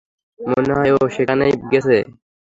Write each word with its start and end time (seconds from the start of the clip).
মনে 0.39 0.71
হয় 0.77 0.91
ও 0.95 1.09
সেখানেই 1.15 1.53
গেছে। 1.71 1.97